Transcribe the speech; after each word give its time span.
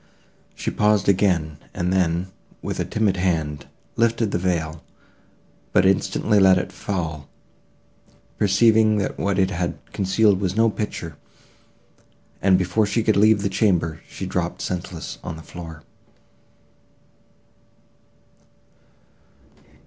She 0.55 0.71
paused 0.71 1.07
again, 1.07 1.57
and 1.75 1.93
then, 1.93 2.31
with 2.63 2.79
a 2.79 2.85
timid 2.85 3.17
hand, 3.17 3.67
lifted 3.95 4.31
the 4.31 4.39
veil; 4.39 4.83
but 5.73 5.85
instantly 5.85 6.39
let 6.39 6.57
it 6.57 6.71
fall—perceiving 6.71 8.97
that 8.97 9.19
what 9.19 9.37
it 9.37 9.51
had 9.51 9.77
concealed 9.93 10.41
was 10.41 10.55
no 10.55 10.71
picture, 10.71 11.17
and, 12.41 12.57
before 12.57 12.87
she 12.87 13.03
could 13.03 13.15
leave 13.15 13.43
the 13.43 13.47
chamber, 13.47 14.01
she 14.09 14.25
dropped 14.25 14.63
senseless 14.63 15.19
on 15.23 15.35
the 15.35 15.43
floor. 15.43 15.83